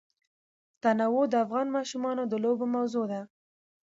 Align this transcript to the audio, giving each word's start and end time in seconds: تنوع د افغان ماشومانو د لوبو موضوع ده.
تنوع 0.81 1.23
د 1.31 1.35
افغان 1.45 1.67
ماشومانو 1.77 2.23
د 2.27 2.33
لوبو 2.43 2.65
موضوع 2.75 3.05
ده. 3.11 3.21